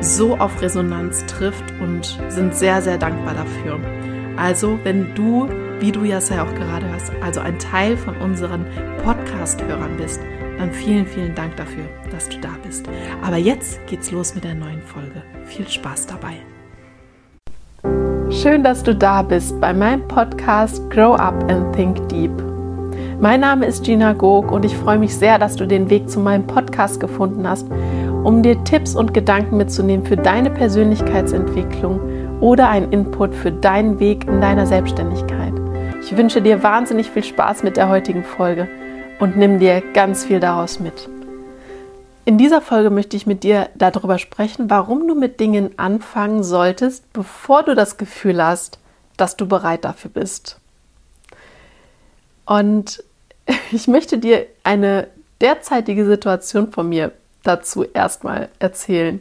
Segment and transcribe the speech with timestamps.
[0.00, 3.80] so auf Resonanz trifft und sind sehr, sehr dankbar dafür.
[4.36, 5.48] Also, wenn du,
[5.80, 8.66] wie du ja auch gerade hörst, also ein Teil von unseren
[9.02, 10.20] Podcast-Hörern bist,
[10.58, 12.86] dann vielen, vielen Dank dafür, dass du da bist.
[13.22, 15.22] Aber jetzt geht's los mit der neuen Folge.
[15.44, 16.36] Viel Spaß dabei.
[18.30, 22.32] Schön, dass du da bist bei meinem Podcast Grow Up and Think Deep.
[23.20, 26.20] Mein Name ist Gina Gog und ich freue mich sehr, dass du den Weg zu
[26.20, 27.66] meinem Podcast gefunden hast,
[28.26, 34.26] um dir Tipps und Gedanken mitzunehmen für deine Persönlichkeitsentwicklung oder einen Input für deinen Weg
[34.26, 35.52] in deiner Selbstständigkeit.
[36.02, 38.68] Ich wünsche dir wahnsinnig viel Spaß mit der heutigen Folge
[39.20, 41.08] und nimm dir ganz viel daraus mit.
[42.24, 47.12] In dieser Folge möchte ich mit dir darüber sprechen, warum du mit Dingen anfangen solltest,
[47.12, 48.80] bevor du das Gefühl hast,
[49.16, 50.58] dass du bereit dafür bist.
[52.44, 53.04] Und
[53.70, 55.06] ich möchte dir eine
[55.40, 57.12] derzeitige Situation von mir
[57.46, 59.20] dazu erstmal erzählen.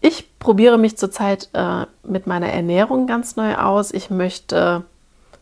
[0.00, 3.92] Ich probiere mich zurzeit äh, mit meiner Ernährung ganz neu aus.
[3.92, 4.84] Ich möchte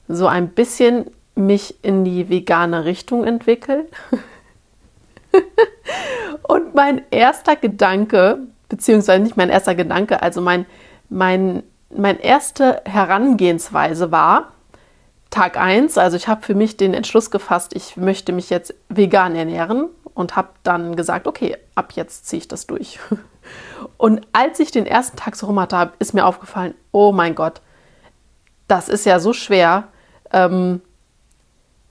[0.09, 3.87] so ein bisschen mich in die vegane Richtung entwickeln.
[6.43, 10.67] Und mein erster Gedanke, beziehungsweise nicht mein erster Gedanke, also mein,
[11.09, 14.53] mein, mein erste Herangehensweise war,
[15.31, 19.35] Tag 1, also ich habe für mich den Entschluss gefasst, ich möchte mich jetzt vegan
[19.35, 22.99] ernähren und habe dann gesagt, okay, ab jetzt ziehe ich das durch.
[23.99, 27.61] Und als ich den ersten Tag so rum hatte, ist mir aufgefallen, oh mein Gott,
[28.69, 29.89] das ist ja so schwer.
[30.33, 30.81] Ähm,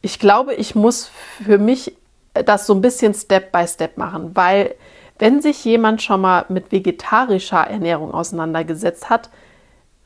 [0.02, 1.12] ich glaube, ich muss
[1.44, 1.96] für mich
[2.34, 4.76] das so ein bisschen Step by Step machen, weil
[5.20, 9.30] wenn sich jemand schon mal mit vegetarischer Ernährung auseinandergesetzt hat,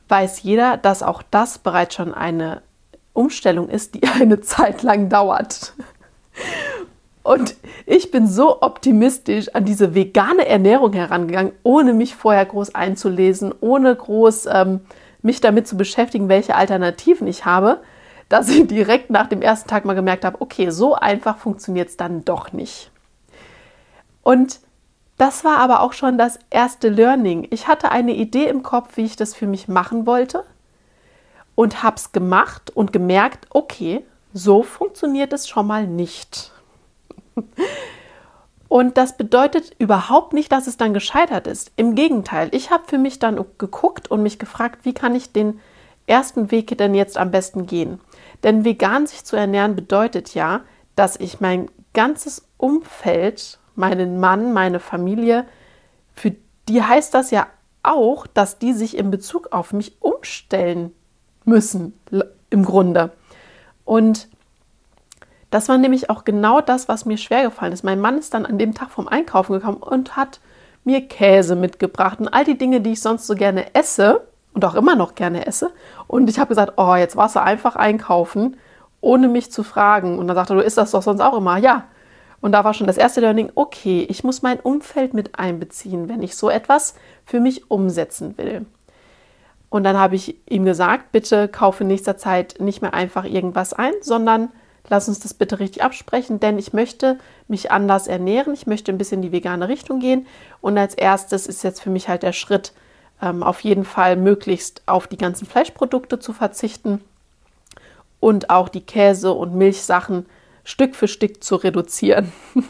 [0.08, 2.62] weiß jeder, dass auch das bereits schon eine
[3.12, 5.72] Umstellung ist, die eine Zeit lang dauert.
[7.28, 13.54] Und ich bin so optimistisch an diese vegane Ernährung herangegangen, ohne mich vorher groß einzulesen,
[13.60, 14.80] ohne groß ähm,
[15.20, 17.82] mich damit zu beschäftigen, welche Alternativen ich habe,
[18.30, 21.98] dass ich direkt nach dem ersten Tag mal gemerkt habe, okay, so einfach funktioniert es
[21.98, 22.90] dann doch nicht.
[24.22, 24.60] Und
[25.18, 27.46] das war aber auch schon das erste Learning.
[27.50, 30.44] Ich hatte eine Idee im Kopf, wie ich das für mich machen wollte
[31.54, 34.02] und habe es gemacht und gemerkt, okay,
[34.32, 36.52] so funktioniert es schon mal nicht.
[38.68, 41.72] Und das bedeutet überhaupt nicht, dass es dann gescheitert ist.
[41.76, 45.60] Im Gegenteil, ich habe für mich dann geguckt und mich gefragt, wie kann ich den
[46.06, 47.98] ersten Weg denn jetzt am besten gehen?
[48.42, 50.60] Denn vegan sich zu ernähren bedeutet ja,
[50.96, 55.46] dass ich mein ganzes Umfeld, meinen Mann, meine Familie,
[56.14, 56.34] für
[56.68, 57.46] die heißt das ja
[57.82, 60.92] auch, dass die sich in Bezug auf mich umstellen
[61.44, 61.98] müssen,
[62.50, 63.12] im Grunde.
[63.84, 64.28] Und
[65.50, 67.84] das war nämlich auch genau das, was mir schwer gefallen ist.
[67.84, 70.40] Mein Mann ist dann an dem Tag vom Einkaufen gekommen und hat
[70.84, 74.74] mir Käse mitgebracht und all die Dinge, die ich sonst so gerne esse und auch
[74.74, 75.70] immer noch gerne esse.
[76.06, 78.56] Und ich habe gesagt, oh, jetzt warst du einfach einkaufen,
[79.00, 80.18] ohne mich zu fragen.
[80.18, 81.56] Und dann sagte er, du isst das doch sonst auch immer.
[81.58, 81.84] Ja.
[82.40, 86.22] Und da war schon das erste Learning, okay, ich muss mein Umfeld mit einbeziehen, wenn
[86.22, 86.94] ich so etwas
[87.24, 88.64] für mich umsetzen will.
[89.70, 93.72] Und dann habe ich ihm gesagt, bitte kaufe in nächster Zeit nicht mehr einfach irgendwas
[93.72, 94.50] ein, sondern
[94.88, 98.98] lass uns das bitte richtig absprechen, denn ich möchte mich anders ernähren, ich möchte ein
[98.98, 100.26] bisschen in die vegane Richtung gehen.
[100.60, 102.72] Und als erstes ist jetzt für mich halt der Schritt,
[103.20, 107.00] ähm, auf jeden Fall möglichst auf die ganzen Fleischprodukte zu verzichten
[108.20, 110.26] und auch die Käse- und Milchsachen
[110.64, 112.32] Stück für Stück zu reduzieren.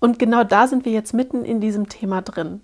[0.00, 2.60] und genau da sind wir jetzt mitten in diesem Thema drin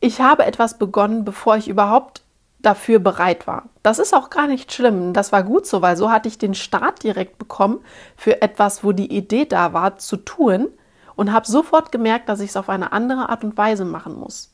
[0.00, 2.22] ich habe etwas begonnen, bevor ich überhaupt
[2.62, 3.68] dafür bereit war.
[3.82, 5.12] Das ist auch gar nicht schlimm.
[5.12, 7.80] Das war gut so, weil so hatte ich den Start direkt bekommen
[8.16, 10.68] für etwas, wo die Idee da war, zu tun
[11.16, 14.52] und habe sofort gemerkt, dass ich es auf eine andere Art und Weise machen muss.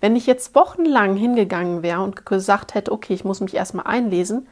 [0.00, 4.48] Wenn ich jetzt wochenlang hingegangen wäre und gesagt hätte, okay, ich muss mich erstmal einlesen,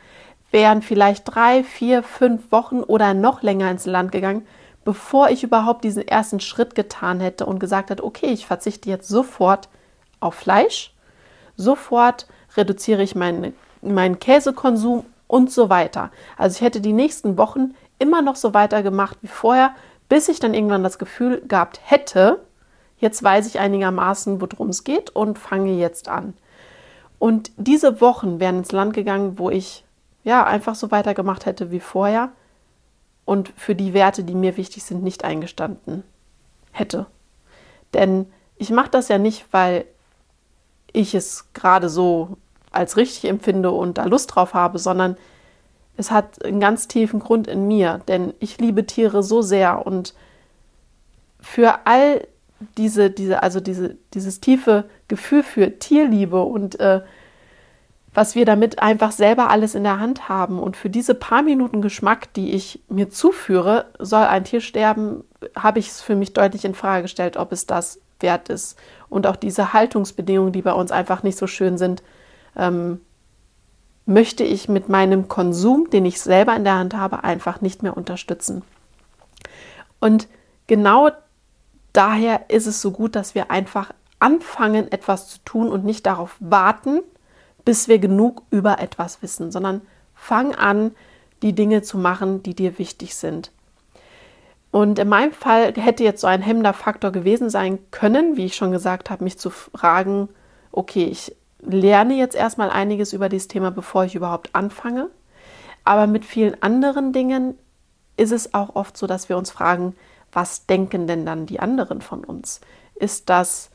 [0.51, 4.47] wären vielleicht drei, vier, fünf Wochen oder noch länger ins Land gegangen,
[4.85, 9.09] bevor ich überhaupt diesen ersten Schritt getan hätte und gesagt hätte, okay, ich verzichte jetzt
[9.09, 9.69] sofort
[10.21, 10.95] auf Fleisch,
[11.57, 12.27] sofort
[12.57, 16.11] reduziere ich meinen, meinen Käsekonsum und so weiter.
[16.37, 19.75] Also ich hätte die nächsten Wochen immer noch so weitergemacht wie vorher,
[20.09, 22.41] bis ich dann irgendwann das Gefühl gehabt hätte,
[22.99, 26.35] jetzt weiß ich einigermaßen, worum es geht und fange jetzt an.
[27.19, 29.85] Und diese Wochen wären ins Land gegangen, wo ich
[30.25, 32.31] ja einfach so weitergemacht hätte wie vorher
[33.25, 36.03] und für die Werte, die mir wichtig sind, nicht eingestanden
[36.73, 37.07] hätte.
[37.95, 38.27] Denn
[38.57, 39.85] ich mache das ja nicht, weil
[40.93, 42.37] ich es gerade so
[42.71, 45.17] als richtig empfinde und da Lust drauf habe, sondern
[45.97, 50.15] es hat einen ganz tiefen Grund in mir, denn ich liebe Tiere so sehr und
[51.41, 52.27] für all
[52.79, 57.03] diese, diese, also diese, dieses tiefe Gefühl für Tierliebe und äh,
[58.15, 60.59] was wir damit einfach selber alles in der Hand haben.
[60.59, 65.25] Und für diese paar Minuten Geschmack, die ich mir zuführe, soll ein Tier sterben,
[65.57, 68.79] habe ich es für mich deutlich in Frage gestellt, ob es das wert ist.
[69.09, 72.03] Und auch diese Haltungsbedingungen, die bei uns einfach nicht so schön sind,
[72.57, 73.01] ähm,
[74.07, 77.97] möchte ich mit meinem Konsum, den ich selber in der Hand habe, einfach nicht mehr
[77.97, 78.63] unterstützen.
[80.01, 80.29] Und
[80.67, 81.11] genau
[81.93, 86.37] daher ist es so gut, dass wir einfach anfangen, etwas zu tun und nicht darauf
[86.41, 87.01] warten,
[87.65, 89.83] bis wir genug über etwas wissen, sondern
[90.15, 90.93] fang an,
[91.43, 93.51] die Dinge zu machen, die dir wichtig sind.
[94.73, 98.57] Und in meinem Fall hätte jetzt so ein hemmender Faktor gewesen sein können, wie ich
[98.57, 100.31] schon gesagt habe, mich zu fragen,
[100.73, 105.11] okay, ich lerne jetzt erstmal einiges über dieses Thema, bevor ich überhaupt anfange.
[105.85, 107.59] Aber mit vielen anderen Dingen
[108.17, 109.95] ist es auch oft so, dass wir uns fragen,
[110.33, 112.63] was denken denn dann die anderen von uns?
[112.95, 113.71] Ist das,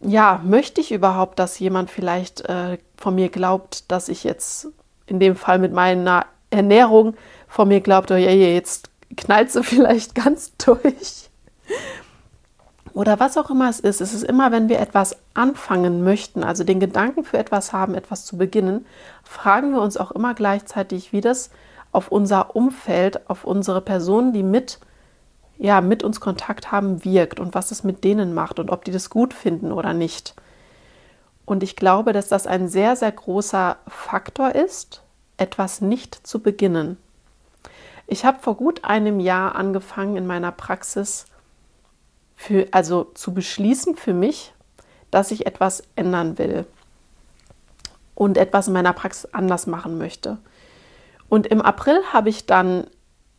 [0.00, 4.68] ja, möchte ich überhaupt, dass jemand vielleicht äh, von mir glaubt, dass ich jetzt
[5.06, 7.16] in dem Fall mit meiner Ernährung
[7.48, 11.30] von mir glaubt, oh ja, jetzt knallt sie vielleicht ganz durch
[12.94, 16.62] oder was auch immer es ist, es ist immer, wenn wir etwas anfangen möchten, also
[16.62, 18.86] den Gedanken für etwas haben, etwas zu beginnen,
[19.24, 21.50] fragen wir uns auch immer gleichzeitig, wie das
[21.90, 24.78] auf unser Umfeld, auf unsere Personen, die mit,
[25.58, 28.92] ja, mit uns Kontakt haben, wirkt und was es mit denen macht und ob die
[28.92, 30.34] das gut finden oder nicht.
[31.46, 35.02] Und ich glaube, dass das ein sehr, sehr großer Faktor ist,
[35.38, 36.98] etwas nicht zu beginnen.
[38.06, 41.26] Ich habe vor gut einem Jahr angefangen in meiner Praxis,
[42.34, 44.52] für, also zu beschließen für mich,
[45.10, 46.66] dass ich etwas ändern will
[48.14, 50.38] und etwas in meiner Praxis anders machen möchte.
[51.28, 52.86] Und im April habe ich dann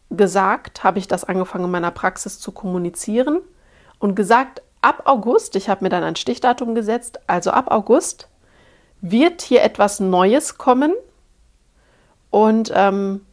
[0.10, 3.42] gesagt, habe ich das angefangen in meiner Praxis zu kommunizieren
[4.00, 8.30] und gesagt, ab August, ich habe mir dann ein Stichdatum gesetzt, also ab August
[9.02, 10.94] wird hier etwas Neues kommen
[12.30, 13.26] und ähm,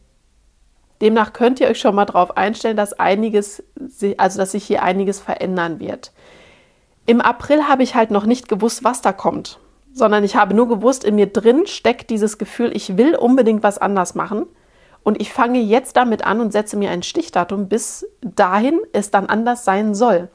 [1.01, 3.63] Demnach könnt ihr euch schon mal darauf einstellen, dass einiges,
[4.17, 6.11] also dass sich hier einiges verändern wird.
[7.07, 9.59] Im April habe ich halt noch nicht gewusst, was da kommt,
[9.91, 13.79] sondern ich habe nur gewusst, in mir drin steckt dieses Gefühl, ich will unbedingt was
[13.79, 14.45] anders machen.
[15.03, 19.25] Und ich fange jetzt damit an und setze mir ein Stichdatum, bis dahin es dann
[19.25, 20.29] anders sein soll.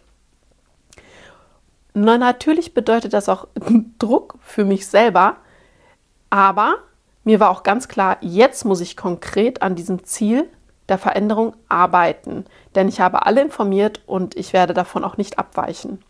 [1.94, 3.46] Na, natürlich bedeutet das auch
[3.98, 5.36] Druck für mich selber,
[6.30, 6.78] aber
[7.22, 10.50] mir war auch ganz klar, jetzt muss ich konkret an diesem Ziel
[10.88, 16.02] der Veränderung arbeiten, denn ich habe alle informiert und ich werde davon auch nicht abweichen.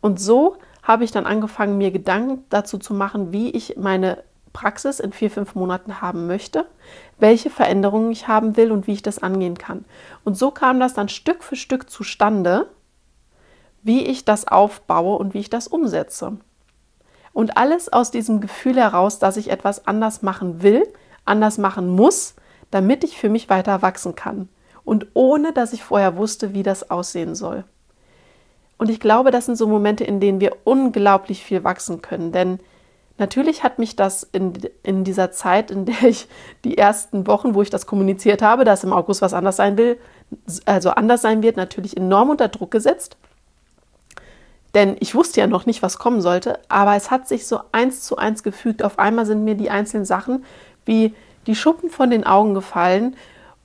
[0.00, 5.00] Und so habe ich dann angefangen, mir Gedanken dazu zu machen, wie ich meine Praxis
[5.00, 6.66] in vier, fünf Monaten haben möchte,
[7.18, 9.84] welche Veränderungen ich haben will und wie ich das angehen kann.
[10.24, 12.68] Und so kam das dann Stück für Stück zustande,
[13.82, 16.38] wie ich das aufbaue und wie ich das umsetze.
[17.32, 20.82] Und alles aus diesem Gefühl heraus, dass ich etwas anders machen will,
[21.24, 22.34] anders machen muss,
[22.70, 24.48] damit ich für mich weiter wachsen kann
[24.84, 27.64] und ohne dass ich vorher wusste, wie das aussehen soll.
[28.76, 32.60] Und ich glaube, das sind so Momente, in denen wir unglaublich viel wachsen können, denn
[33.18, 36.28] natürlich hat mich das in, in dieser Zeit, in der ich
[36.64, 39.98] die ersten Wochen, wo ich das kommuniziert habe, dass im August was anders sein will,
[40.64, 43.16] also anders sein wird, natürlich enorm unter Druck gesetzt.
[44.74, 48.02] Denn ich wusste ja noch nicht, was kommen sollte, aber es hat sich so eins
[48.02, 48.82] zu eins gefügt.
[48.82, 50.44] Auf einmal sind mir die einzelnen Sachen
[50.84, 51.14] wie
[51.48, 53.16] die Schuppen von den Augen gefallen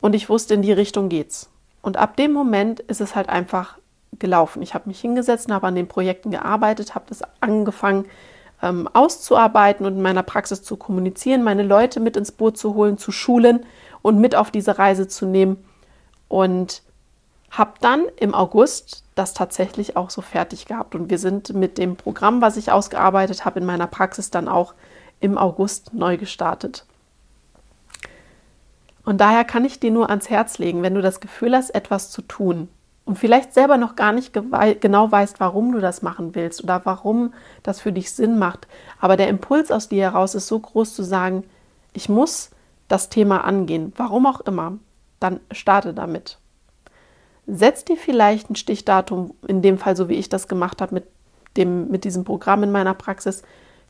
[0.02, 1.50] und ich wusste, in die Richtung geht's.
[1.84, 3.78] Und ab dem Moment ist es halt einfach
[4.18, 4.64] gelaufen.
[4.64, 8.06] Ich habe mich hingesetzt habe an den Projekten gearbeitet, habe das angefangen
[8.62, 12.98] ähm, auszuarbeiten und in meiner Praxis zu kommunizieren, meine Leute mit ins Boot zu holen,
[12.98, 13.66] zu schulen
[14.02, 15.64] und mit auf diese Reise zu nehmen
[16.30, 16.82] und
[17.52, 21.96] Habe dann im August das tatsächlich auch so fertig gehabt und wir sind mit dem
[21.96, 24.74] Programm, was ich ausgearbeitet habe in meiner Praxis, dann auch
[25.20, 26.86] im August neu gestartet.
[29.06, 32.12] Und daher kann ich dir nur ans Herz legen, wenn du das Gefühl hast, etwas
[32.12, 32.70] zu tun
[33.06, 37.34] und vielleicht selber noch gar nicht genau weißt, warum du das machen willst oder warum
[37.62, 38.68] das für dich Sinn macht,
[39.00, 41.44] aber der Impuls aus dir heraus ist so groß zu sagen,
[41.92, 42.52] ich muss
[42.88, 44.78] das Thema angehen, warum auch immer,
[45.20, 46.38] dann starte damit.
[47.46, 51.06] Setz dir vielleicht ein Stichdatum, in dem Fall so wie ich das gemacht habe mit,
[51.58, 53.44] dem, mit diesem Programm in meiner Praxis,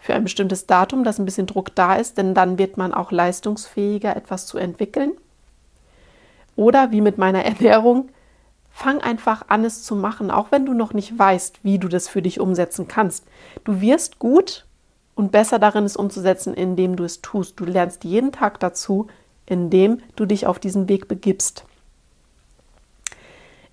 [0.03, 3.13] für ein bestimmtes Datum, dass ein bisschen Druck da ist, denn dann wird man auch
[3.13, 5.13] leistungsfähiger, etwas zu entwickeln.
[6.57, 8.09] Oder wie mit meiner Ernährung,
[8.69, 12.09] fang einfach an, es zu machen, auch wenn du noch nicht weißt, wie du das
[12.09, 13.23] für dich umsetzen kannst.
[13.63, 14.65] Du wirst gut
[15.15, 17.57] und besser darin, es umzusetzen, indem du es tust.
[17.57, 19.07] Du lernst jeden Tag dazu,
[19.45, 21.63] indem du dich auf diesen Weg begibst.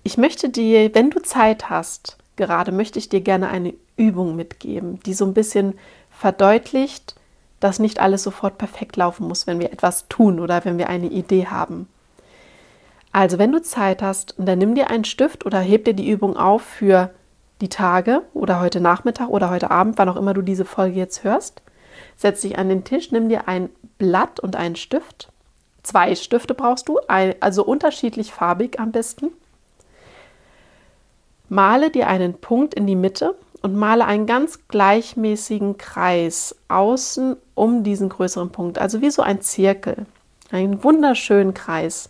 [0.03, 4.99] Ich möchte dir, wenn du Zeit hast, gerade möchte ich dir gerne eine Übung mitgeben,
[5.01, 5.75] die so ein bisschen
[6.21, 7.15] verdeutlicht,
[7.59, 11.07] dass nicht alles sofort perfekt laufen muss, wenn wir etwas tun oder wenn wir eine
[11.07, 11.87] Idee haben.
[13.11, 16.37] Also, wenn du Zeit hast, dann nimm dir einen Stift oder heb dir die Übung
[16.37, 17.09] auf für
[17.59, 21.23] die Tage oder heute Nachmittag oder heute Abend, wann auch immer du diese Folge jetzt
[21.23, 21.63] hörst.
[22.17, 25.31] Setz dich an den Tisch, nimm dir ein Blatt und einen Stift.
[25.81, 29.31] Zwei Stifte brauchst du, also unterschiedlich farbig am besten.
[31.49, 37.83] Male dir einen Punkt in die Mitte und male einen ganz gleichmäßigen Kreis außen um
[37.83, 40.05] diesen größeren Punkt, also wie so ein Zirkel,
[40.51, 42.09] einen wunderschönen Kreis.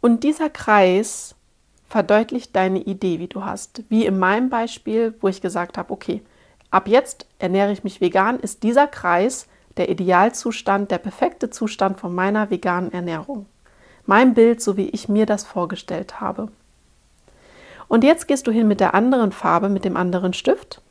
[0.00, 1.34] Und dieser Kreis
[1.88, 3.82] verdeutlicht deine Idee, wie du hast.
[3.88, 6.22] Wie in meinem Beispiel, wo ich gesagt habe, okay,
[6.70, 12.14] ab jetzt ernähre ich mich vegan, ist dieser Kreis der Idealzustand, der perfekte Zustand von
[12.14, 13.46] meiner veganen Ernährung.
[14.06, 16.48] Mein Bild, so wie ich mir das vorgestellt habe.
[17.88, 20.82] Und jetzt gehst du hin mit der anderen Farbe, mit dem anderen Stift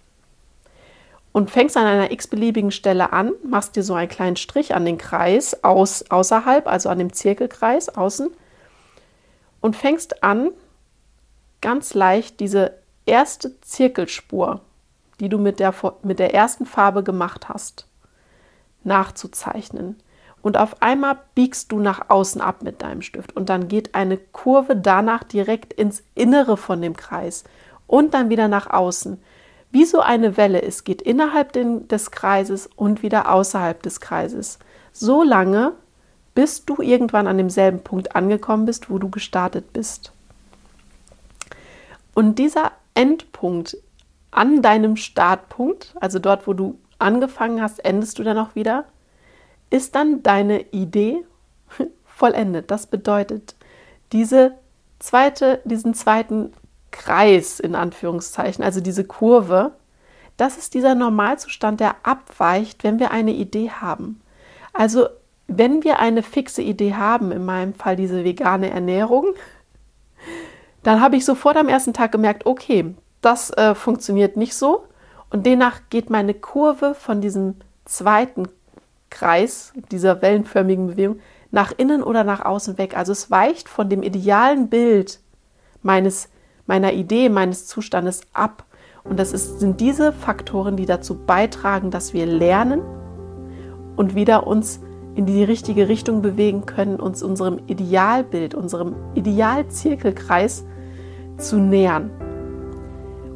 [1.32, 4.98] und fängst an einer x-beliebigen Stelle an, machst dir so einen kleinen Strich an den
[4.98, 8.32] Kreis aus, außerhalb, also an dem Zirkelkreis außen
[9.62, 10.50] und fängst an,
[11.62, 12.74] ganz leicht diese
[13.06, 14.62] erste Zirkelspur,
[15.20, 17.88] die du mit der, mit der ersten Farbe gemacht hast,
[18.84, 20.02] nachzuzeichnen.
[20.42, 24.18] Und auf einmal biegst du nach außen ab mit deinem Stift und dann geht eine
[24.18, 27.44] Kurve danach direkt ins Innere von dem Kreis
[27.88, 29.22] und dann wieder nach außen.
[29.72, 34.60] Wie so eine Welle, es geht innerhalb des Kreises und wieder außerhalb des Kreises.
[34.94, 35.74] So lange,
[36.34, 40.14] bis du irgendwann an demselben Punkt angekommen bist, wo du gestartet bist.
[42.14, 43.78] Und dieser Endpunkt
[44.32, 48.86] an deinem Startpunkt, also dort, wo du angefangen hast, endest du dann auch wieder
[49.70, 51.24] ist dann deine Idee
[52.06, 52.72] vollendet.
[52.72, 53.56] Das bedeutet,
[54.12, 54.54] diese
[55.00, 56.54] zweite, diesen zweiten
[56.92, 59.74] Kreis in Anführungszeichen, also diese Kurve,
[60.38, 64.22] das ist dieser Normalzustand, der abweicht, wenn wir eine Idee haben.
[64.74, 65.08] Also
[65.48, 69.34] wenn wir eine fixe Idee haben, in meinem Fall diese vegane Ernährung,
[70.84, 74.86] dann habe ich sofort am ersten Tag gemerkt, okay, das äh, funktioniert nicht so.
[75.30, 77.56] Und demnach geht meine Kurve von diesem
[77.86, 78.48] zweiten
[79.18, 81.20] Kreis, dieser wellenförmigen Bewegung,
[81.50, 82.96] nach innen oder nach außen weg.
[82.96, 85.20] Also es weicht von dem idealen Bild
[85.82, 86.30] meines,
[86.68, 88.66] meiner Idee, meines Zustandes ab.
[89.04, 92.82] Und das ist, sind diese Faktoren, die dazu beitragen, dass wir lernen
[93.96, 94.82] und wieder uns
[95.16, 100.64] in die richtige Richtung bewegen können, uns unserem Idealbild, unserem Idealzirkelkreis
[101.38, 102.12] zu nähern.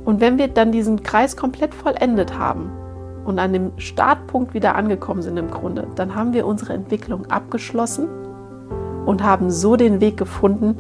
[0.06, 2.72] Und wenn wir dann diesen Kreis komplett vollendet haben,
[3.26, 8.08] und an dem Startpunkt wieder angekommen sind im Grunde, dann haben wir unsere Entwicklung abgeschlossen
[9.06, 10.78] und haben so den Weg gefunden,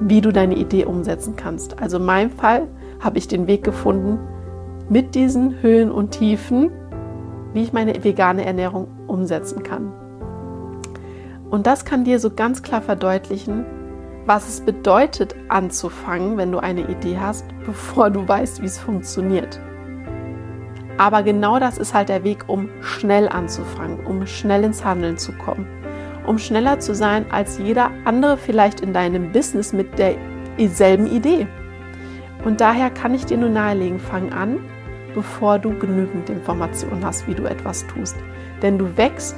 [0.00, 1.80] wie du deine Idee umsetzen kannst.
[1.80, 2.68] Also in meinem Fall
[3.00, 4.18] habe ich den Weg gefunden,
[4.88, 6.70] mit diesen Höhen und Tiefen,
[7.52, 9.92] wie ich meine vegane Ernährung umsetzen kann.
[11.50, 13.64] Und das kann dir so ganz klar verdeutlichen,
[14.26, 19.60] was es bedeutet anzufangen, wenn du eine Idee hast, bevor du weißt, wie es funktioniert.
[20.98, 25.32] Aber genau das ist halt der Weg, um schnell anzufangen, um schnell ins Handeln zu
[25.32, 25.66] kommen,
[26.26, 31.46] um schneller zu sein als jeder andere vielleicht in deinem Business mit derselben Idee.
[32.44, 34.58] Und daher kann ich dir nur nahelegen, fang an,
[35.14, 38.16] bevor du genügend Informationen hast, wie du etwas tust.
[38.62, 39.36] Denn du wächst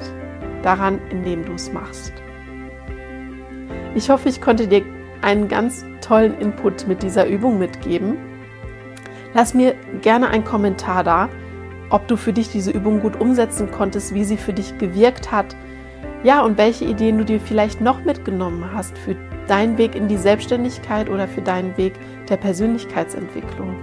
[0.63, 2.13] daran, indem du es machst.
[3.95, 4.83] Ich hoffe, ich konnte dir
[5.23, 8.17] einen ganz tollen Input mit dieser Übung mitgeben.
[9.35, 11.29] Lass mir gerne einen Kommentar da,
[11.91, 15.57] ob du für dich diese Übung gut umsetzen konntest, wie sie für dich gewirkt hat.
[16.23, 19.17] Ja, und welche Ideen du dir vielleicht noch mitgenommen hast für
[19.47, 21.95] deinen Weg in die Selbstständigkeit oder für deinen Weg
[22.29, 23.75] der Persönlichkeitsentwicklung.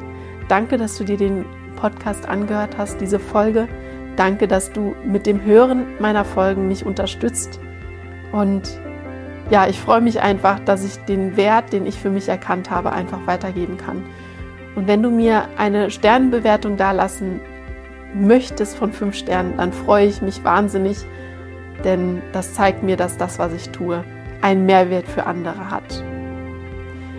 [0.47, 1.45] Danke, dass du dir den
[1.75, 3.67] Podcast angehört hast, diese Folge.
[4.15, 7.59] Danke, dass du mit dem Hören meiner Folgen mich unterstützt.
[8.31, 8.79] Und
[9.50, 12.91] ja, ich freue mich einfach, dass ich den Wert, den ich für mich erkannt habe,
[12.91, 14.03] einfach weitergeben kann.
[14.75, 17.39] Und wenn du mir eine Sternenbewertung dalassen
[18.15, 21.05] möchtest von fünf Sternen, dann freue ich mich wahnsinnig,
[21.84, 24.03] denn das zeigt mir, dass das, was ich tue,
[24.41, 26.03] einen Mehrwert für andere hat.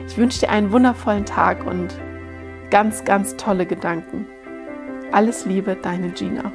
[0.08, 1.88] Ich wünsche dir einen wundervollen Tag und
[2.70, 4.26] ganz, ganz tolle Gedanken.
[5.12, 6.52] Alles Liebe, deine Gina.